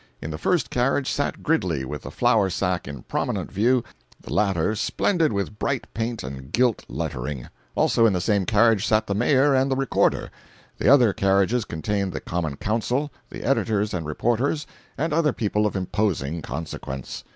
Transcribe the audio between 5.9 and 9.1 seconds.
paint and gilt lettering; also in the same carriage sat